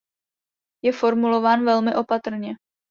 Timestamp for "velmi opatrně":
1.65-2.55